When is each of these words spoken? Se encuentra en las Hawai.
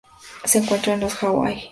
Se 0.45 0.57
encuentra 0.57 0.95
en 0.95 1.01
las 1.01 1.13
Hawai. 1.21 1.69